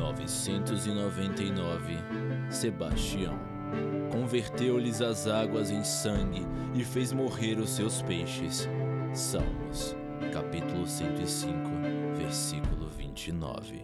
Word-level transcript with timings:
999 0.00 1.98
Sebastião 2.50 3.38
converteu-lhes 4.10 5.02
as 5.02 5.26
águas 5.26 5.70
em 5.70 5.84
sangue 5.84 6.40
e 6.74 6.82
fez 6.82 7.12
morrer 7.12 7.58
os 7.58 7.70
seus 7.70 8.02
peixes. 8.02 8.66
Salmos, 9.14 9.94
capítulo 10.32 10.86
105, 10.86 11.52
versículo 12.16 12.88
29. 12.88 13.82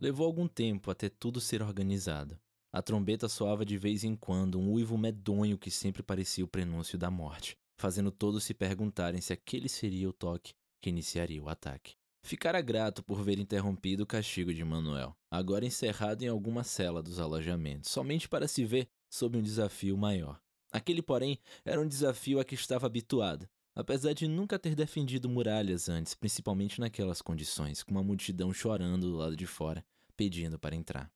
Levou 0.00 0.26
algum 0.26 0.46
tempo 0.46 0.90
até 0.90 1.08
tudo 1.08 1.40
ser 1.40 1.62
organizado. 1.62 2.38
A 2.72 2.80
trombeta 2.80 3.28
soava 3.28 3.64
de 3.64 3.76
vez 3.76 4.04
em 4.04 4.14
quando 4.14 4.60
um 4.60 4.70
uivo 4.72 4.96
medonho 4.96 5.58
que 5.58 5.70
sempre 5.70 6.02
parecia 6.02 6.44
o 6.44 6.48
prenúncio 6.48 6.96
da 6.96 7.10
morte 7.10 7.59
fazendo 7.80 8.12
todos 8.12 8.44
se 8.44 8.52
perguntarem 8.52 9.20
se 9.20 9.32
aquele 9.32 9.68
seria 9.68 10.08
o 10.08 10.12
toque 10.12 10.52
que 10.80 10.90
iniciaria 10.90 11.42
o 11.42 11.48
ataque. 11.48 11.94
Ficara 12.22 12.60
grato 12.60 13.02
por 13.02 13.22
ver 13.22 13.38
interrompido 13.38 14.02
o 14.02 14.06
castigo 14.06 14.52
de 14.52 14.62
Manuel, 14.62 15.16
agora 15.30 15.64
encerrado 15.64 16.22
em 16.22 16.28
alguma 16.28 16.62
cela 16.62 17.02
dos 17.02 17.18
alojamentos, 17.18 17.90
somente 17.90 18.28
para 18.28 18.46
se 18.46 18.64
ver 18.64 18.88
sob 19.10 19.38
um 19.38 19.42
desafio 19.42 19.96
maior. 19.96 20.38
Aquele, 20.70 21.00
porém, 21.00 21.38
era 21.64 21.80
um 21.80 21.88
desafio 21.88 22.38
a 22.38 22.44
que 22.44 22.54
estava 22.54 22.86
habituado, 22.86 23.48
apesar 23.74 24.12
de 24.12 24.28
nunca 24.28 24.58
ter 24.58 24.74
defendido 24.74 25.28
muralhas 25.28 25.88
antes, 25.88 26.14
principalmente 26.14 26.78
naquelas 26.78 27.22
condições, 27.22 27.82
com 27.82 27.92
uma 27.92 28.04
multidão 28.04 28.52
chorando 28.52 29.10
do 29.10 29.16
lado 29.16 29.34
de 29.34 29.46
fora, 29.46 29.84
pedindo 30.16 30.58
para 30.58 30.76
entrar. 30.76 31.10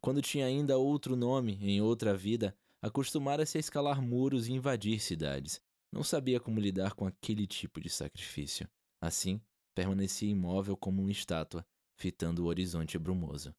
Quando 0.00 0.22
tinha 0.22 0.46
ainda 0.46 0.78
outro 0.78 1.16
nome, 1.16 1.58
em 1.60 1.80
outra 1.80 2.16
vida, 2.16 2.56
acostumara-se 2.80 3.58
a 3.58 3.60
escalar 3.60 4.00
muros 4.00 4.46
e 4.46 4.52
invadir 4.52 5.00
cidades, 5.00 5.60
não 5.94 6.02
sabia 6.02 6.40
como 6.40 6.58
lidar 6.58 6.94
com 6.94 7.06
aquele 7.06 7.46
tipo 7.46 7.80
de 7.80 7.88
sacrifício. 7.88 8.68
Assim, 9.00 9.40
permanecia 9.76 10.28
imóvel 10.28 10.76
como 10.76 11.00
uma 11.00 11.12
estátua, 11.12 11.64
fitando 11.96 12.42
o 12.42 12.46
horizonte 12.46 12.98
brumoso. 12.98 13.54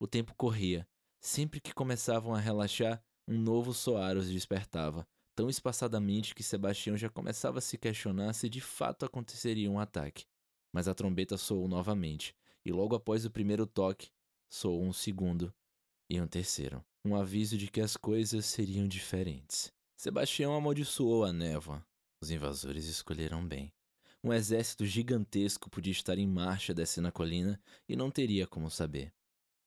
O 0.00 0.08
tempo 0.08 0.34
corria. 0.34 0.84
Sempre 1.20 1.60
que 1.60 1.72
começavam 1.72 2.34
a 2.34 2.40
relaxar, 2.40 3.00
um 3.26 3.38
novo 3.38 3.72
soar 3.72 4.16
os 4.16 4.28
despertava, 4.28 5.06
tão 5.34 5.48
espaçadamente 5.48 6.34
que 6.34 6.42
Sebastião 6.42 6.96
já 6.96 7.08
começava 7.08 7.58
a 7.58 7.62
se 7.62 7.78
questionar 7.78 8.32
se 8.32 8.48
de 8.48 8.60
fato 8.60 9.06
aconteceria 9.06 9.70
um 9.70 9.78
ataque. 9.78 10.26
Mas 10.72 10.88
a 10.88 10.94
trombeta 10.94 11.36
soou 11.36 11.68
novamente, 11.68 12.34
e 12.64 12.72
logo 12.72 12.96
após 12.96 13.24
o 13.24 13.30
primeiro 13.30 13.64
toque, 13.64 14.10
soou 14.50 14.82
um 14.82 14.92
segundo 14.92 15.54
e 16.10 16.20
um 16.20 16.26
terceiro 16.26 16.84
um 17.06 17.14
aviso 17.14 17.56
de 17.56 17.68
que 17.68 17.80
as 17.80 17.96
coisas 17.96 18.44
seriam 18.44 18.88
diferentes. 18.88 19.72
Sebastião 19.96 20.54
amaldiçoou 20.54 21.24
a 21.24 21.32
névoa. 21.32 21.82
Os 22.20 22.30
invasores 22.30 22.84
escolheram 22.84 23.46
bem. 23.46 23.72
Um 24.22 24.30
exército 24.30 24.84
gigantesco 24.84 25.70
podia 25.70 25.90
estar 25.90 26.18
em 26.18 26.26
marcha 26.26 26.74
descendo 26.74 27.08
a 27.08 27.12
colina 27.12 27.58
e 27.88 27.96
não 27.96 28.10
teria 28.10 28.46
como 28.46 28.70
saber. 28.70 29.10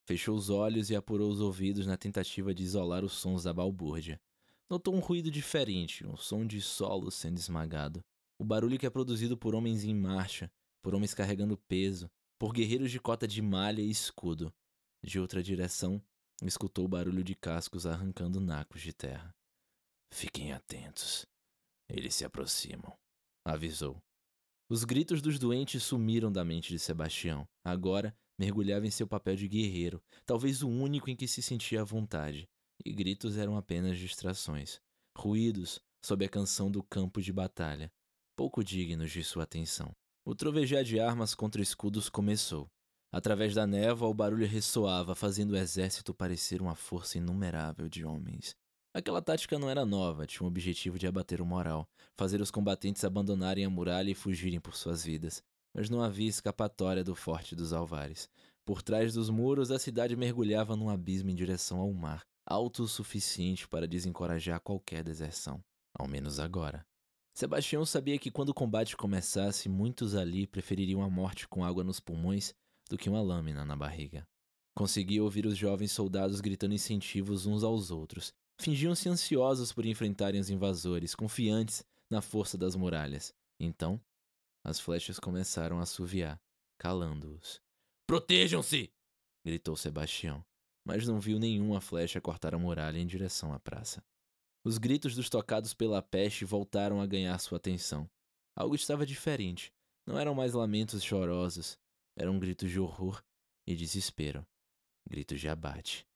Fechou 0.05 0.35
os 0.35 0.51
olhos 0.51 0.91
e 0.91 0.95
apurou 0.95 1.31
os 1.31 1.41
ouvidos 1.41 1.87
na 1.87 1.97
tentativa 1.97 2.53
de 2.53 2.61
isolar 2.61 3.03
os 3.03 3.13
sons 3.13 3.43
da 3.43 3.53
balbúrdia. 3.53 4.21
Notou 4.69 4.93
um 4.93 4.99
ruído 4.99 5.31
diferente, 5.31 6.05
um 6.05 6.15
som 6.15 6.45
de 6.45 6.61
solo 6.61 7.09
sendo 7.09 7.39
esmagado. 7.39 8.05
O 8.37 8.45
barulho 8.45 8.77
que 8.77 8.85
é 8.85 8.89
produzido 8.89 9.35
por 9.35 9.55
homens 9.55 9.83
em 9.83 9.95
marcha, 9.95 10.51
por 10.81 10.93
homens 10.93 11.15
carregando 11.15 11.57
peso, 11.57 12.09
por 12.37 12.53
guerreiros 12.53 12.91
de 12.91 12.99
cota 12.99 13.27
de 13.27 13.41
malha 13.41 13.81
e 13.81 13.89
escudo. 13.89 14.53
De 15.03 15.19
outra 15.19 15.41
direção, 15.41 15.99
escutou 16.43 16.85
o 16.85 16.89
barulho 16.89 17.23
de 17.23 17.33
cascos 17.33 17.87
arrancando 17.87 18.39
nacos 18.39 18.81
de 18.81 18.93
terra. 18.93 19.33
Fiquem 20.11 20.51
atentos. 20.51 21.25
Eles 21.87 22.15
se 22.15 22.25
aproximam, 22.25 22.97
avisou. 23.45 24.01
Os 24.69 24.83
gritos 24.83 25.21
dos 25.21 25.39
doentes 25.39 25.81
sumiram 25.81 26.31
da 26.31 26.45
mente 26.45 26.69
de 26.69 26.79
Sebastião. 26.79 27.47
Agora 27.63 28.15
mergulhava 28.37 28.85
em 28.85 28.91
seu 28.91 29.07
papel 29.07 29.35
de 29.35 29.47
guerreiro, 29.47 30.01
talvez 30.25 30.61
o 30.61 30.69
único 30.69 31.09
em 31.09 31.15
que 31.15 31.27
se 31.27 31.41
sentia 31.41 31.81
à 31.81 31.83
vontade. 31.83 32.47
E 32.85 32.93
gritos 32.93 33.37
eram 33.37 33.57
apenas 33.57 33.97
distrações, 33.97 34.79
ruídos 35.17 35.81
sob 36.05 36.23
a 36.23 36.29
canção 36.29 36.71
do 36.71 36.81
campo 36.81 37.21
de 37.21 37.33
batalha, 37.33 37.91
pouco 38.35 38.63
dignos 38.63 39.11
de 39.11 39.23
sua 39.23 39.43
atenção. 39.43 39.93
O 40.23 40.33
trovejar 40.33 40.83
de 40.83 40.99
armas 40.99 41.35
contra 41.35 41.61
escudos 41.61 42.07
começou. 42.07 42.69
Através 43.11 43.55
da 43.55 43.65
névoa, 43.65 44.07
o 44.07 44.13
barulho 44.13 44.47
ressoava, 44.47 45.15
fazendo 45.15 45.51
o 45.51 45.57
exército 45.57 46.13
parecer 46.13 46.61
uma 46.61 46.75
força 46.75 47.17
inumerável 47.17 47.89
de 47.89 48.05
homens. 48.05 48.55
Aquela 48.99 49.21
tática 49.21 49.57
não 49.57 49.69
era 49.69 49.85
nova, 49.85 50.27
tinha 50.27 50.43
o 50.43 50.47
objetivo 50.49 50.99
de 50.99 51.07
abater 51.07 51.39
o 51.39 51.45
moral, 51.45 51.87
fazer 52.17 52.41
os 52.41 52.51
combatentes 52.51 53.05
abandonarem 53.05 53.63
a 53.63 53.69
muralha 53.69 54.11
e 54.11 54.13
fugirem 54.13 54.59
por 54.59 54.75
suas 54.75 55.05
vidas. 55.05 55.41
Mas 55.73 55.89
não 55.89 56.01
havia 56.01 56.27
escapatória 56.27 57.01
do 57.01 57.15
Forte 57.15 57.55
dos 57.55 57.71
Alvares. 57.71 58.29
Por 58.65 58.81
trás 58.81 59.13
dos 59.13 59.29
muros, 59.29 59.71
a 59.71 59.79
cidade 59.79 60.17
mergulhava 60.17 60.75
num 60.75 60.89
abismo 60.89 61.29
em 61.29 61.33
direção 61.33 61.79
ao 61.79 61.93
mar, 61.93 62.25
alto 62.45 62.83
o 62.83 62.87
suficiente 62.89 63.69
para 63.69 63.87
desencorajar 63.87 64.59
qualquer 64.59 65.01
deserção. 65.01 65.63
Ao 65.97 66.05
menos 66.05 66.37
agora. 66.37 66.85
Sebastião 67.33 67.85
sabia 67.85 68.19
que 68.19 68.29
quando 68.29 68.49
o 68.49 68.53
combate 68.53 68.97
começasse, 68.97 69.69
muitos 69.69 70.13
ali 70.13 70.45
prefeririam 70.45 71.01
a 71.01 71.09
morte 71.09 71.47
com 71.47 71.63
água 71.63 71.85
nos 71.85 72.01
pulmões 72.01 72.53
do 72.89 72.97
que 72.97 73.09
uma 73.09 73.21
lâmina 73.21 73.63
na 73.63 73.77
barriga. 73.77 74.27
Conseguia 74.75 75.23
ouvir 75.23 75.45
os 75.45 75.57
jovens 75.57 75.93
soldados 75.93 76.41
gritando 76.41 76.73
incentivos 76.73 77.45
uns 77.45 77.63
aos 77.63 77.91
outros, 77.91 78.33
Fingiam-se 78.61 79.07
ansiosos 79.07 79.71
por 79.71 79.85
enfrentarem 79.85 80.39
os 80.39 80.49
invasores, 80.49 81.15
confiantes 81.15 81.83
na 82.09 82.21
força 82.21 82.57
das 82.57 82.75
muralhas. 82.75 83.33
Então, 83.57 84.01
as 84.65 84.79
flechas 84.79 85.17
começaram 85.17 85.79
a 85.79 85.83
assoviar, 85.83 86.41
calando-os. 86.77 87.61
Protejam-se! 88.05 88.91
gritou 89.45 89.77
Sebastião, 89.77 90.43
mas 90.85 91.07
não 91.07 91.21
viu 91.21 91.39
nenhuma 91.39 91.79
flecha 91.79 92.19
cortar 92.19 92.53
a 92.53 92.59
muralha 92.59 92.99
em 92.99 93.07
direção 93.07 93.53
à 93.53 93.59
praça. 93.59 94.03
Os 94.65 94.77
gritos 94.77 95.15
dos 95.15 95.29
tocados 95.29 95.73
pela 95.73 96.01
peste 96.01 96.43
voltaram 96.43 96.99
a 96.99 97.07
ganhar 97.07 97.39
sua 97.39 97.57
atenção. 97.57 98.09
Algo 98.57 98.75
estava 98.75 99.05
diferente. 99.05 99.71
Não 100.05 100.19
eram 100.19 100.35
mais 100.35 100.53
lamentos 100.53 101.01
chorosos, 101.01 101.79
eram 102.17 102.37
gritos 102.37 102.69
de 102.69 102.79
horror 102.79 103.23
e 103.65 103.73
desespero, 103.73 104.45
gritos 105.07 105.39
de 105.39 105.47
abate. 105.47 106.08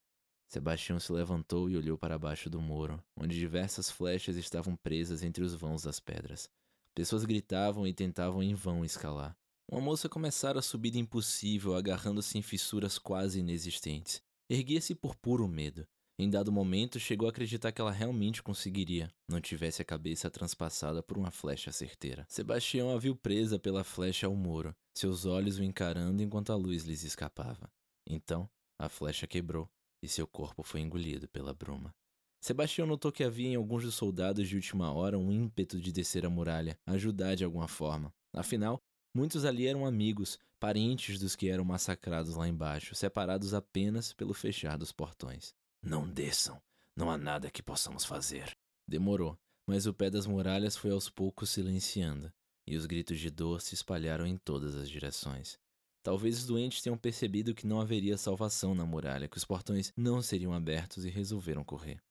Sebastião 0.54 1.00
se 1.00 1.12
levantou 1.12 1.68
e 1.68 1.76
olhou 1.76 1.98
para 1.98 2.20
baixo 2.20 2.48
do 2.48 2.62
muro, 2.62 3.04
onde 3.18 3.40
diversas 3.40 3.90
flechas 3.90 4.36
estavam 4.36 4.76
presas 4.76 5.24
entre 5.24 5.44
os 5.44 5.56
vãos 5.56 5.82
das 5.82 6.00
pedras. 6.00 6.48
Pessoas 6.94 7.26
gritavam 7.26 7.88
e 7.88 7.94
tentavam 7.94 8.44
em 8.44 8.54
vão 8.54 8.86
escalar. 8.86 9.36
Uma 9.68 9.82
moça 9.82 10.08
começara 10.08 10.60
a 10.60 10.62
subida 10.62 11.00
impossível, 11.00 11.74
agarrando-se 11.74 12.38
em 12.38 12.44
fissuras 12.44 13.00
quase 13.00 13.40
inexistentes. 13.40 14.22
Erguia-se 14.48 14.94
por 14.94 15.16
puro 15.16 15.48
medo. 15.48 15.88
Em 16.20 16.30
dado 16.30 16.52
momento, 16.52 17.00
chegou 17.00 17.28
a 17.28 17.32
acreditar 17.32 17.72
que 17.72 17.82
ela 17.82 17.92
realmente 17.92 18.44
conseguiria, 18.44 19.12
não 19.28 19.42
tivesse 19.42 19.82
a 19.82 19.86
cabeça 19.86 20.30
transpassada 20.30 21.02
por 21.02 21.18
uma 21.18 21.32
flecha 21.32 21.72
certeira. 21.72 22.28
Sebastião 22.30 22.92
a 22.92 23.00
viu 23.00 23.16
presa 23.16 23.58
pela 23.58 23.84
flecha 23.84 24.28
ao 24.28 24.36
muro, 24.36 24.76
seus 24.94 25.26
olhos 25.26 25.58
o 25.58 25.64
encarando 25.64 26.22
enquanto 26.22 26.52
a 26.52 26.56
luz 26.56 26.84
lhes 26.84 27.02
escapava. 27.04 27.72
Então, 28.08 28.48
a 28.78 28.88
flecha 28.88 29.26
quebrou 29.26 29.68
e 30.04 30.08
seu 30.10 30.28
corpo 30.28 30.62
foi 30.62 30.82
engolido 30.82 31.30
pela 31.30 31.54
bruma. 31.54 31.96
Sebastião 32.42 32.86
notou 32.86 33.10
que 33.10 33.24
havia 33.24 33.48
em 33.48 33.56
alguns 33.56 33.84
dos 33.84 33.96
soldados 33.96 34.50
de 34.50 34.56
última 34.58 34.92
hora 34.92 35.18
um 35.18 35.32
ímpeto 35.32 35.80
de 35.80 35.94
descer 35.94 36.26
a 36.26 36.30
muralha, 36.30 36.78
ajudar 36.86 37.36
de 37.36 37.46
alguma 37.46 37.70
forma. 37.70 38.14
Afinal, 38.34 38.82
muitos 39.16 39.46
ali 39.46 39.66
eram 39.66 39.86
amigos, 39.86 40.38
parentes 40.60 41.18
dos 41.18 41.38
que 41.38 41.48
eram 41.48 41.64
massacrados 41.64 42.36
lá 42.36 42.46
embaixo, 42.46 42.94
separados 42.96 43.54
apenas 43.54 44.12
pelo 44.12 44.34
fechar 44.34 44.78
dos 44.78 44.92
portões. 44.92 45.56
Não 45.82 46.06
desçam, 46.06 46.62
não 46.94 47.10
há 47.10 47.18
nada 47.18 47.50
que 47.50 47.64
possamos 47.64 48.04
fazer. 48.04 48.54
Demorou, 48.86 49.38
mas 49.66 49.86
o 49.86 49.94
pé 49.94 50.10
das 50.10 50.28
muralhas 50.28 50.76
foi 50.76 50.92
aos 50.92 51.10
poucos 51.10 51.50
silenciando, 51.50 52.30
e 52.68 52.76
os 52.76 52.86
gritos 52.86 53.20
de 53.20 53.30
dor 53.30 53.62
se 53.62 53.74
espalharam 53.74 54.28
em 54.28 54.36
todas 54.36 54.76
as 54.76 54.90
direções. 54.90 55.58
Talvez 56.04 56.40
os 56.40 56.46
doentes 56.46 56.82
tenham 56.82 56.98
percebido 56.98 57.56
que 57.56 57.66
não 57.66 57.80
haveria 57.80 58.18
salvação 58.18 58.76
na 58.76 58.86
muralha, 58.86 59.30
que 59.30 59.38
os 59.38 59.46
portões 59.46 59.94
não 59.96 60.22
seriam 60.22 60.54
abertos 60.54 61.06
e 61.06 61.10
resolveram 61.10 61.64
correr. 61.64 62.04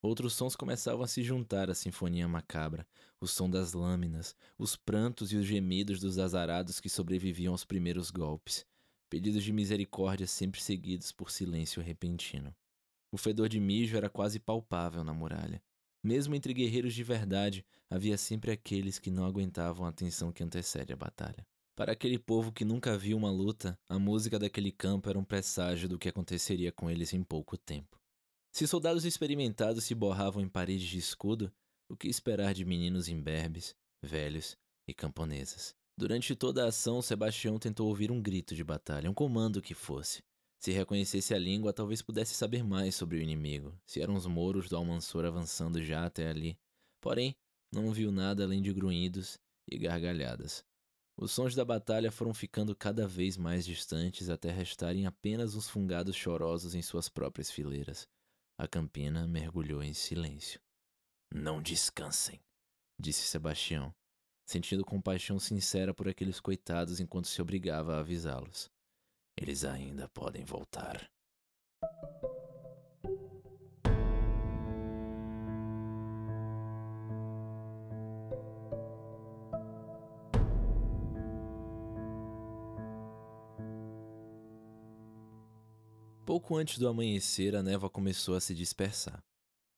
Outros 0.00 0.32
sons 0.32 0.56
começavam 0.56 1.02
a 1.02 1.06
se 1.06 1.22
juntar 1.22 1.68
à 1.68 1.74
sinfonia 1.74 2.26
macabra, 2.26 2.86
o 3.20 3.26
som 3.26 3.50
das 3.50 3.74
lâminas, 3.74 4.34
os 4.56 4.74
prantos 4.74 5.32
e 5.32 5.36
os 5.36 5.44
gemidos 5.44 6.00
dos 6.00 6.18
azarados 6.18 6.80
que 6.80 6.88
sobreviviam 6.88 7.52
aos 7.52 7.64
primeiros 7.64 8.10
golpes, 8.10 8.64
pedidos 9.10 9.44
de 9.44 9.52
misericórdia 9.52 10.26
sempre 10.26 10.60
seguidos 10.60 11.12
por 11.12 11.30
silêncio 11.30 11.82
repentino. 11.82 12.54
O 13.12 13.18
fedor 13.18 13.50
de 13.50 13.60
mijo 13.60 13.96
era 13.96 14.08
quase 14.08 14.38
palpável 14.38 15.04
na 15.04 15.12
muralha. 15.12 15.62
Mesmo 16.02 16.34
entre 16.34 16.54
guerreiros 16.54 16.94
de 16.94 17.02
verdade, 17.02 17.66
havia 17.90 18.16
sempre 18.16 18.50
aqueles 18.50 18.98
que 18.98 19.10
não 19.10 19.26
aguentavam 19.26 19.86
a 19.86 19.92
tensão 19.92 20.32
que 20.32 20.42
antecede 20.42 20.92
a 20.92 20.96
batalha. 20.96 21.46
Para 21.76 21.92
aquele 21.92 22.18
povo 22.18 22.50
que 22.50 22.64
nunca 22.64 22.96
viu 22.96 23.18
uma 23.18 23.30
luta, 23.30 23.78
a 23.86 23.98
música 23.98 24.38
daquele 24.38 24.72
campo 24.72 25.10
era 25.10 25.18
um 25.18 25.24
presságio 25.24 25.86
do 25.86 25.98
que 25.98 26.08
aconteceria 26.08 26.72
com 26.72 26.90
eles 26.90 27.12
em 27.12 27.22
pouco 27.22 27.58
tempo. 27.58 28.00
Se 28.50 28.66
soldados 28.66 29.04
experimentados 29.04 29.84
se 29.84 29.94
borravam 29.94 30.42
em 30.42 30.48
paredes 30.48 30.88
de 30.88 30.96
escudo, 30.96 31.52
o 31.86 31.94
que 31.94 32.08
esperar 32.08 32.54
de 32.54 32.64
meninos 32.64 33.08
imberbes, 33.08 33.74
velhos 34.02 34.56
e 34.88 34.94
camponesas. 34.94 35.74
Durante 35.98 36.34
toda 36.34 36.64
a 36.64 36.68
ação, 36.68 37.02
Sebastião 37.02 37.58
tentou 37.58 37.88
ouvir 37.88 38.10
um 38.10 38.22
grito 38.22 38.54
de 38.54 38.64
batalha, 38.64 39.10
um 39.10 39.14
comando 39.14 39.60
que 39.60 39.74
fosse. 39.74 40.22
Se 40.58 40.72
reconhecesse 40.72 41.34
a 41.34 41.38
língua, 41.38 41.74
talvez 41.74 42.00
pudesse 42.00 42.34
saber 42.34 42.64
mais 42.64 42.94
sobre 42.94 43.18
o 43.18 43.22
inimigo, 43.22 43.78
se 43.84 44.00
eram 44.00 44.14
os 44.14 44.24
mouros 44.26 44.70
do 44.70 44.76
Almansor 44.78 45.26
avançando 45.26 45.82
já 45.82 46.06
até 46.06 46.26
ali. 46.26 46.56
Porém, 47.02 47.36
não 47.70 47.92
viu 47.92 48.10
nada 48.10 48.44
além 48.44 48.62
de 48.62 48.72
grunhidos 48.72 49.38
e 49.70 49.76
gargalhadas. 49.76 50.64
Os 51.18 51.32
sons 51.32 51.54
da 51.54 51.64
batalha 51.64 52.12
foram 52.12 52.34
ficando 52.34 52.76
cada 52.76 53.08
vez 53.08 53.38
mais 53.38 53.64
distantes 53.64 54.28
até 54.28 54.50
restarem 54.50 55.06
apenas 55.06 55.54
uns 55.54 55.68
fungados 55.68 56.14
chorosos 56.14 56.74
em 56.74 56.82
suas 56.82 57.08
próprias 57.08 57.50
fileiras. 57.50 58.06
A 58.58 58.68
campina 58.68 59.26
mergulhou 59.26 59.82
em 59.82 59.94
silêncio. 59.94 60.60
Não 61.32 61.62
descansem, 61.62 62.40
disse 62.98 63.22
Sebastião, 63.22 63.94
sentindo 64.46 64.84
compaixão 64.84 65.38
sincera 65.38 65.94
por 65.94 66.06
aqueles 66.06 66.38
coitados 66.38 67.00
enquanto 67.00 67.28
se 67.28 67.40
obrigava 67.40 67.96
a 67.96 68.00
avisá-los. 68.00 68.70
Eles 69.38 69.64
ainda 69.64 70.08
podem 70.08 70.44
voltar. 70.44 71.10
Pouco 86.26 86.56
antes 86.56 86.76
do 86.76 86.88
amanhecer, 86.88 87.54
a 87.54 87.62
névoa 87.62 87.88
começou 87.88 88.34
a 88.34 88.40
se 88.40 88.52
dispersar. 88.52 89.22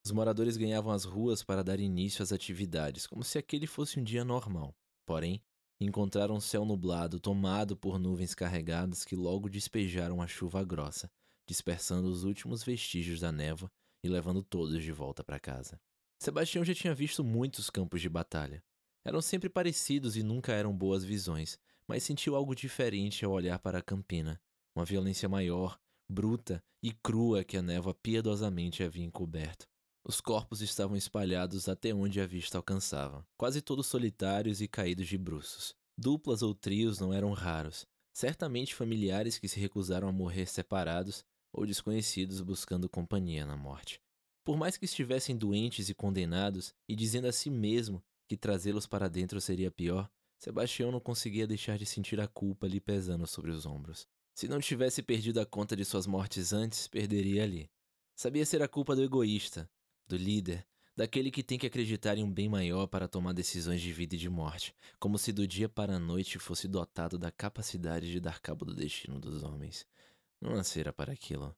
Os 0.03 0.11
moradores 0.11 0.57
ganhavam 0.57 0.91
as 0.91 1.05
ruas 1.05 1.43
para 1.43 1.63
dar 1.63 1.79
início 1.79 2.23
às 2.23 2.33
atividades, 2.33 3.07
como 3.07 3.23
se 3.23 3.37
aquele 3.37 3.67
fosse 3.67 4.01
um 4.01 4.03
dia 4.03 4.25
normal. 4.25 4.75
Porém, 5.05 5.43
encontraram 5.79 6.37
um 6.37 6.41
céu 6.41 6.65
nublado, 6.65 7.21
tomado 7.21 7.77
por 7.77 7.99
nuvens 7.99 8.35
carregadas 8.35 9.05
que 9.05 9.15
logo 9.15 9.47
despejaram 9.47 10.23
a 10.23 10.27
chuva 10.27 10.65
grossa, 10.65 11.11
dispersando 11.47 12.09
os 12.09 12.25
últimos 12.25 12.65
vestígios 12.65 13.21
da 13.21 13.31
névoa 13.31 13.71
e 14.03 14.09
levando 14.09 14.43
todos 14.43 14.83
de 14.83 14.91
volta 14.91 15.23
para 15.23 15.39
casa. 15.39 15.79
Sebastião 16.19 16.65
já 16.65 16.75
tinha 16.75 16.95
visto 16.95 17.23
muitos 17.23 17.69
campos 17.69 18.01
de 18.01 18.09
batalha. 18.09 18.65
Eram 19.05 19.21
sempre 19.21 19.51
parecidos 19.51 20.17
e 20.17 20.23
nunca 20.23 20.55
eram 20.55 20.75
boas 20.75 21.05
visões, 21.05 21.59
mas 21.87 22.05
sentiu 22.05 22.35
algo 22.35 22.55
diferente 22.55 23.23
ao 23.23 23.33
olhar 23.33 23.59
para 23.59 23.81
a 23.81 23.83
campina, 23.83 24.41
uma 24.75 24.87
violência 24.87 25.29
maior, 25.29 25.79
bruta 26.09 26.63
e 26.83 26.93
crua 26.93 27.45
que 27.45 27.57
a 27.57 27.63
névoa 27.63 27.95
piedosamente 27.95 28.83
havia 28.83 29.05
encoberto. 29.05 29.67
Os 30.05 30.21
corpos 30.21 30.63
estavam 30.63 30.97
espalhados 30.97 31.69
até 31.69 31.93
onde 31.93 32.21
a 32.21 32.27
vista 32.27 32.57
alcançava, 32.57 33.27
quase 33.37 33.61
todos 33.61 33.87
solitários 33.87 34.61
e 34.61 34.69
caídos 34.69 35.07
de 35.07 35.19
bruços. 35.19 35.75
Duplas 35.97 36.43
ou 36.43 36.55
trios 36.55 36.99
não 36.99 37.13
eram 37.13 37.33
raros, 37.33 37.87
certamente 38.15 38.75
familiares 38.75 39.39
que 39.39 39.49
se 39.49 39.61
recusaram 39.61 40.09
a 40.09 40.13
morrer 40.13 40.47
separados 40.47 41.25
ou 41.53 41.67
desconhecidos 41.67 42.41
buscando 42.41 42.89
companhia 42.89 43.45
na 43.45 43.57
morte. 43.57 44.01
Por 44.45 44.57
mais 44.57 44.79
que 44.79 44.87
estivessem 44.87 45.37
doentes 45.37 45.91
e 45.91 45.95
condenados, 45.95 46.73
e 46.89 46.97
dizendo 46.97 47.27
a 47.27 47.33
si 47.33 47.51
mesmo 47.51 48.03
que 48.27 48.37
trazê-los 48.37 48.87
para 48.87 49.09
dentro 49.09 49.41
seria 49.41 49.71
pior, 49.71 50.11
Sebastião 50.39 50.93
não 50.93 51.01
conseguia 51.01 51.47
deixar 51.47 51.77
de 51.77 51.85
sentir 51.85 52.21
a 52.21 52.29
culpa 52.29 52.67
lhe 52.67 52.81
pesando 52.81 53.27
sobre 53.27 53.51
os 53.51 53.67
ombros. 53.67 54.07
Se 54.39 54.47
não 54.47 54.61
tivesse 54.61 55.03
perdido 55.03 55.41
a 55.41 55.45
conta 55.45 55.75
de 55.75 55.85
suas 55.85 56.07
mortes 56.07 56.53
antes, 56.53 56.87
perderia 56.87 57.43
ali. 57.43 57.69
Sabia 58.15 58.47
ser 58.47 58.63
a 58.63 58.69
culpa 58.69 58.95
do 58.95 59.03
egoísta, 59.03 59.69
do 60.07 60.17
líder, 60.17 60.65
daquele 60.97 61.29
que 61.29 61.43
tem 61.43 61.59
que 61.59 61.67
acreditar 61.67 62.17
em 62.17 62.23
um 62.23 62.33
bem 62.33 62.49
maior 62.49 62.87
para 62.87 63.09
tomar 63.09 63.33
decisões 63.33 63.81
de 63.81 63.93
vida 63.93 64.15
e 64.15 64.19
de 64.19 64.31
morte, 64.31 64.73
como 65.01 65.19
se 65.19 65.33
do 65.33 65.45
dia 65.45 65.69
para 65.69 65.97
a 65.97 65.99
noite 65.99 66.39
fosse 66.39 66.69
dotado 66.69 67.19
da 67.19 67.33
capacidade 67.33 68.13
de 68.13 68.21
dar 68.21 68.41
cabo 68.41 68.65
do 68.65 68.77
destino 68.77 69.19
dos 69.19 69.43
homens. 69.43 69.85
Não 70.41 70.55
nascera 70.55 70.93
para 70.93 71.13
aquilo. 71.13 71.53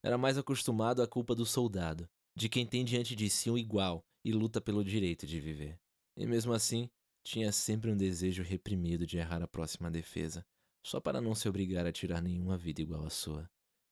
Era 0.00 0.16
mais 0.16 0.38
acostumado 0.38 1.02
à 1.02 1.08
culpa 1.08 1.34
do 1.34 1.44
soldado, 1.44 2.08
de 2.36 2.48
quem 2.48 2.64
tem 2.64 2.84
diante 2.84 3.16
de 3.16 3.28
si 3.28 3.50
um 3.50 3.58
igual 3.58 4.04
e 4.24 4.30
luta 4.30 4.60
pelo 4.60 4.84
direito 4.84 5.26
de 5.26 5.40
viver. 5.40 5.80
E 6.16 6.24
mesmo 6.26 6.52
assim, 6.52 6.88
tinha 7.24 7.50
sempre 7.50 7.90
um 7.90 7.96
desejo 7.96 8.44
reprimido 8.44 9.04
de 9.04 9.18
errar 9.18 9.42
a 9.42 9.48
próxima 9.48 9.90
defesa, 9.90 10.46
só 10.82 11.00
para 11.00 11.20
não 11.20 11.34
se 11.34 11.48
obrigar 11.48 11.86
a 11.86 11.92
tirar 11.92 12.22
nenhuma 12.22 12.56
vida 12.56 12.82
igual 12.82 13.04
à 13.04 13.10
sua. 13.10 13.48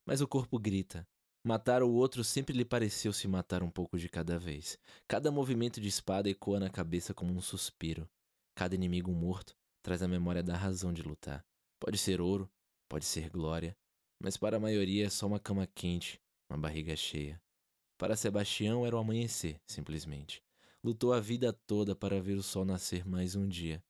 Mas 0.06 0.20
o 0.20 0.28
corpo 0.28 0.58
grita, 0.58 1.06
Matar 1.44 1.82
o 1.82 1.90
outro 1.90 2.24
sempre 2.24 2.54
lhe 2.54 2.64
pareceu 2.64 3.12
se 3.12 3.28
matar 3.28 3.62
um 3.62 3.70
pouco 3.70 3.96
de 3.96 4.08
cada 4.08 4.38
vez. 4.38 4.78
Cada 5.06 5.30
movimento 5.30 5.80
de 5.80 5.88
espada 5.88 6.28
ecoa 6.28 6.58
na 6.58 6.68
cabeça 6.68 7.14
como 7.14 7.32
um 7.32 7.40
suspiro. 7.40 8.08
Cada 8.54 8.74
inimigo 8.74 9.12
morto 9.12 9.56
traz 9.82 10.02
a 10.02 10.08
memória 10.08 10.42
da 10.42 10.56
razão 10.56 10.92
de 10.92 11.00
lutar. 11.00 11.44
Pode 11.78 11.96
ser 11.96 12.20
ouro, 12.20 12.50
pode 12.88 13.04
ser 13.04 13.30
glória, 13.30 13.76
mas 14.20 14.36
para 14.36 14.56
a 14.56 14.60
maioria 14.60 15.06
é 15.06 15.10
só 15.10 15.26
uma 15.26 15.38
cama 15.38 15.66
quente, 15.66 16.20
uma 16.50 16.58
barriga 16.58 16.94
cheia. 16.96 17.40
Para 17.96 18.16
Sebastião 18.16 18.84
era 18.84 18.96
o 18.96 18.98
amanhecer, 18.98 19.60
simplesmente. 19.66 20.42
Lutou 20.82 21.12
a 21.12 21.20
vida 21.20 21.52
toda 21.66 21.94
para 21.94 22.20
ver 22.20 22.34
o 22.34 22.42
sol 22.42 22.64
nascer 22.64 23.06
mais 23.06 23.34
um 23.36 23.48
dia, 23.48 23.82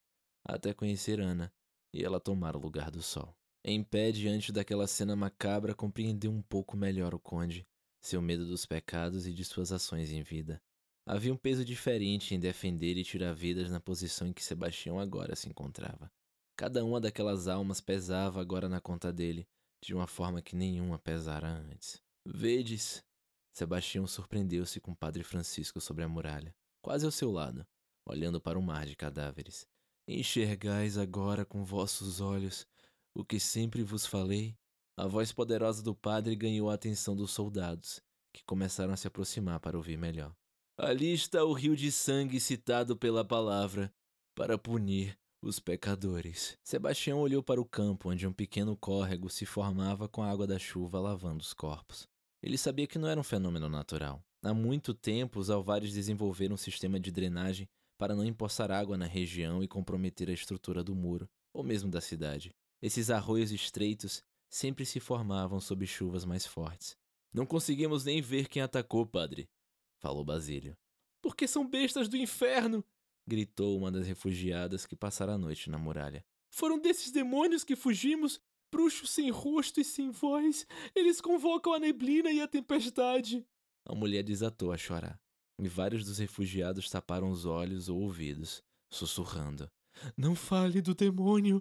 até 0.45 0.73
conhecer 0.73 1.19
Ana 1.19 1.53
e 1.93 2.05
ela 2.05 2.21
tomar 2.21 2.57
o 2.57 2.61
lugar 2.61 2.91
do 2.91 3.03
sol. 3.03 3.35
Em 3.65 3.83
pé 3.83 4.13
diante 4.13 4.53
daquela 4.53 4.87
cena 4.87 5.17
macabra, 5.17 5.75
compreendeu 5.75 6.31
um 6.31 6.43
pouco 6.43 6.77
melhor 6.77 7.15
o 7.15 7.19
conde, 7.19 7.67
seu 8.01 8.23
medo 8.23 8.47
dos 8.47 8.65
pecados 8.65 9.27
e 9.27 9.33
de 9.33 9.45
suas 9.45 9.73
ações 9.73 10.11
em 10.11 10.23
vida. 10.23 10.63
Havia 11.07 11.33
um 11.33 11.37
peso 11.37 11.65
diferente 11.65 12.35
em 12.35 12.41
defender 12.41 12.97
e 12.97 13.05
tirar 13.05 13.33
vidas 13.33 13.71
na 13.71 13.81
posição 13.81 14.29
em 14.29 14.33
que 14.33 14.45
Sebastião 14.45 15.01
agora 15.01 15.35
se 15.35 15.49
encontrava. 15.49 16.11
Cada 16.57 16.85
uma 16.85 17.01
daquelas 17.01 17.49
almas 17.49 17.81
pesava 17.81 18.41
agora 18.41 18.69
na 18.69 18.81
conta 18.81 19.13
dele, 19.13 19.47
de 19.83 19.95
uma 19.95 20.07
forma 20.07 20.43
que 20.43 20.57
nenhuma 20.57 20.99
pesara 20.99 21.49
antes. 21.49 22.03
Vedes? 22.27 23.03
Sebastião 23.53 24.07
surpreendeu-se 24.07 24.81
com 24.81 24.95
padre 24.95 25.25
Francisco 25.25 25.81
sobre 25.81 26.05
a 26.05 26.09
muralha, 26.09 26.55
quase 26.83 27.07
ao 27.07 27.11
seu 27.11 27.31
lado, 27.31 27.67
olhando 28.07 28.41
para 28.41 28.59
o 28.59 28.63
mar 28.63 28.87
de 28.87 28.95
cadáveres. 28.95 29.67
Enxergais 30.11 30.97
agora 30.97 31.45
com 31.45 31.63
vossos 31.63 32.19
olhos 32.19 32.67
o 33.15 33.23
que 33.23 33.39
sempre 33.39 33.83
vos 33.83 34.07
falei? 34.07 34.57
A 34.97 35.07
voz 35.07 35.33
poderosa 35.33 35.83
do 35.83 35.95
padre 35.95 36.35
ganhou 36.35 36.71
a 36.71 36.75
atenção 36.75 37.15
dos 37.15 37.31
soldados, 37.31 38.01
que 38.33 38.43
começaram 38.45 38.95
a 38.95 38.97
se 38.97 39.07
aproximar 39.07 39.61
para 39.61 39.77
ouvir 39.77 39.99
melhor. 39.99 40.35
Ali 40.79 41.13
está 41.13 41.45
o 41.45 41.53
rio 41.53 41.77
de 41.77 41.93
sangue 41.93 42.41
citado 42.41 42.97
pela 42.97 43.23
palavra, 43.23 43.93
para 44.35 44.57
punir 44.57 45.19
os 45.43 45.61
pecadores. 45.61 46.57
Sebastião 46.65 47.21
olhou 47.21 47.43
para 47.43 47.61
o 47.61 47.67
campo 47.67 48.09
onde 48.09 48.27
um 48.27 48.33
pequeno 48.33 48.75
córrego 48.79 49.29
se 49.29 49.45
formava 49.45 50.09
com 50.09 50.23
a 50.23 50.31
água 50.31 50.47
da 50.47 50.59
chuva 50.59 50.99
lavando 50.99 51.43
os 51.43 51.53
corpos. 51.53 52.09
Ele 52.43 52.57
sabia 52.57 52.87
que 52.87 52.99
não 52.99 53.09
era 53.09 53.21
um 53.21 53.25
fenômeno 53.25 53.69
natural. 53.69 54.25
Há 54.43 54.55
muito 54.55 54.95
tempo, 54.95 55.39
os 55.39 55.51
alvares 55.51 55.93
desenvolveram 55.93 56.55
um 56.55 56.59
sistema 56.59 56.99
de 56.99 57.11
drenagem 57.11 57.69
para 57.99 58.15
não 58.15 58.25
empoçar 58.25 58.71
água 58.71 58.97
na 58.97 59.07
região 59.07 59.63
e 59.63 59.69
comprometer 59.69 60.31
a 60.31 60.33
estrutura 60.33 60.83
do 60.85 60.95
muro, 60.95 61.29
ou 61.53 61.65
mesmo 61.65 61.91
da 61.91 62.01
cidade. 62.01 62.55
Esses 62.81 63.11
arroios 63.11 63.51
estreitos 63.51 64.23
sempre 64.49 64.87
se 64.87 65.01
formavam 65.01 65.61
sob 65.61 65.85
chuvas 65.87 66.25
mais 66.25 66.47
fortes. 66.47 66.97
Não 67.35 67.45
conseguimos 67.45 68.05
nem 68.05 68.23
ver 68.23 68.49
quem 68.49 68.63
atacou, 68.63 69.05
padre, 69.05 69.51
falou 69.99 70.25
Basílio. 70.25 70.77
Porque 71.21 71.49
são 71.49 71.69
bestas 71.69 72.09
do 72.09 72.17
inferno! 72.17 72.85
gritou 73.27 73.77
uma 73.77 73.91
das 73.91 74.07
refugiadas 74.07 74.87
que 74.87 74.97
passara 74.97 75.35
a 75.35 75.39
noite 75.39 75.69
na 75.69 75.77
muralha. 75.77 76.25
Foram 76.49 76.79
desses 76.79 77.13
demônios 77.13 77.63
que 77.63 77.77
fugimos, 77.77 78.41
bruxos 78.71 79.11
sem 79.11 79.31
rosto 79.31 79.81
e 79.81 79.85
sem 79.85 80.11
voz. 80.11 80.67
Eles 80.95 81.21
convocam 81.21 81.75
a 81.75 81.79
neblina 81.79 82.31
e 82.31 82.41
a 82.41 82.49
tempestade. 82.49 83.45
A 83.85 83.95
mulher 83.95 84.23
desatou 84.23 84.73
a 84.73 84.79
chorar, 84.79 85.21
e 85.59 85.69
vários 85.69 86.05
dos 86.05 86.19
refugiados 86.19 86.89
taparam 86.89 87.31
os 87.31 87.45
olhos 87.45 87.89
ou 87.89 88.01
ouvidos, 88.01 88.63
sussurrando: 88.91 89.69
Não 90.17 90.35
fale 90.35 90.81
do 90.81 90.95
demônio! 90.95 91.61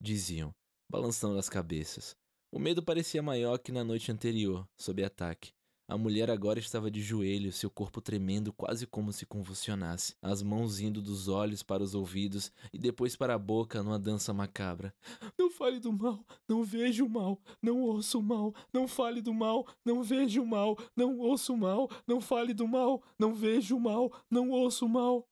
diziam, 0.00 0.52
balançando 0.90 1.38
as 1.38 1.48
cabeças. 1.48 2.14
O 2.52 2.58
medo 2.58 2.82
parecia 2.82 3.22
maior 3.22 3.58
que 3.58 3.72
na 3.72 3.84
noite 3.84 4.10
anterior, 4.12 4.66
sob 4.76 5.02
ataque. 5.02 5.52
A 5.88 5.98
mulher 5.98 6.30
agora 6.30 6.58
estava 6.58 6.90
de 6.90 7.02
joelhos, 7.02 7.56
seu 7.56 7.68
corpo 7.68 8.00
tremendo 8.00 8.52
quase 8.52 8.86
como 8.86 9.12
se 9.12 9.26
convulsionasse, 9.26 10.14
as 10.22 10.42
mãos 10.42 10.80
indo 10.80 11.02
dos 11.02 11.28
olhos 11.28 11.62
para 11.62 11.82
os 11.82 11.94
ouvidos 11.94 12.50
e 12.72 12.78
depois 12.78 13.16
para 13.16 13.34
a 13.34 13.38
boca 13.38 13.82
numa 13.82 13.98
dança 13.98 14.32
macabra. 14.32 14.94
Não 15.38 15.50
fale 15.50 15.78
do 15.78 15.92
mal, 15.92 16.24
não 16.48 16.64
vejo 16.64 17.04
o 17.04 17.10
mal, 17.10 17.40
não 17.60 17.80
ouço 17.80 18.20
o 18.20 18.22
mal, 18.22 18.54
não 18.72 18.86
fale 18.86 19.20
do 19.20 19.34
mal, 19.34 19.66
não 19.84 20.02
vejo 20.02 20.42
o 20.42 20.46
mal, 20.46 20.78
não 20.96 21.18
ouço 21.18 21.52
o 21.52 21.58
mal, 21.58 21.90
não 22.06 22.20
fale 22.20 22.54
do 22.54 22.66
mal, 22.66 23.02
não 23.18 23.34
vejo 23.34 23.76
o 23.76 23.80
mal, 23.80 24.10
não 24.30 24.50
ouço 24.50 24.86
o 24.86 24.88
mal. 24.88 25.28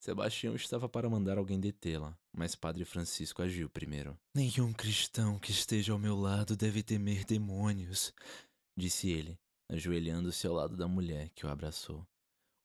Sebastião 0.00 0.54
estava 0.54 0.88
para 0.88 1.08
mandar 1.08 1.38
alguém 1.38 1.58
detê-la, 1.58 2.18
mas 2.36 2.54
Padre 2.54 2.84
Francisco 2.84 3.40
agiu 3.40 3.70
primeiro. 3.70 4.18
Nenhum 4.34 4.72
cristão 4.72 5.38
que 5.38 5.50
esteja 5.50 5.92
ao 5.92 5.98
meu 5.98 6.16
lado 6.16 6.56
deve 6.56 6.82
temer 6.82 7.24
demônios, 7.24 8.12
disse 8.76 9.08
ele, 9.08 9.38
ajoelhando-se 9.68 10.46
ao 10.46 10.54
lado 10.54 10.76
da 10.76 10.86
mulher 10.88 11.30
que 11.30 11.46
o 11.46 11.48
abraçou. 11.48 12.06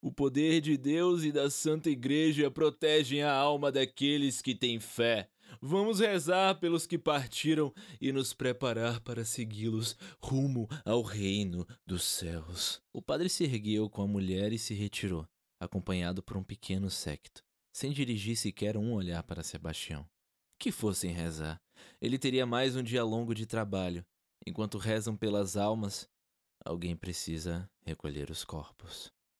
O 0.01 0.11
poder 0.11 0.61
de 0.61 0.77
Deus 0.77 1.23
e 1.23 1.31
da 1.31 1.49
Santa 1.49 1.89
Igreja 1.89 2.49
protegem 2.49 3.21
a 3.21 3.33
alma 3.33 3.69
daqueles 3.69 4.41
que 4.41 4.55
têm 4.55 4.79
fé. 4.79 5.29
Vamos 5.61 5.99
rezar 5.99 6.57
pelos 6.59 6.87
que 6.87 6.97
partiram 6.97 7.73
e 7.99 8.11
nos 8.13 8.33
preparar 8.33 9.01
para 9.01 9.25
segui-los 9.25 9.97
rumo 10.23 10.69
ao 10.85 11.01
reino 11.01 11.67
dos 11.85 12.03
céus. 12.03 12.81
O 12.93 13.01
padre 13.01 13.27
se 13.27 13.43
ergueu 13.43 13.89
com 13.89 14.01
a 14.01 14.07
mulher 14.07 14.53
e 14.53 14.57
se 14.57 14.73
retirou, 14.73 15.27
acompanhado 15.59 16.23
por 16.23 16.37
um 16.37 16.43
pequeno 16.43 16.89
séquito, 16.89 17.43
sem 17.73 17.91
dirigir 17.91 18.37
sequer 18.37 18.77
um 18.77 18.93
olhar 18.93 19.23
para 19.23 19.43
Sebastião. 19.43 20.07
Que 20.57 20.71
fossem 20.71 21.11
rezar. 21.11 21.61
Ele 21.99 22.17
teria 22.17 22.45
mais 22.45 22.75
um 22.75 22.83
dia 22.83 23.03
longo 23.03 23.35
de 23.35 23.45
trabalho. 23.45 24.05
Enquanto 24.45 24.77
rezam 24.77 25.15
pelas 25.17 25.57
almas, 25.57 26.07
alguém 26.63 26.95
precisa 26.95 27.69
recolher 27.81 28.29
os 28.29 28.43
corpos. 28.43 29.11